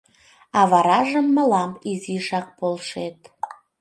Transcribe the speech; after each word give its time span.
—А 0.59 0.61
варажым 0.71 1.27
мылам 1.35 1.71
изишак 1.91 2.47
полшет. 2.57 3.19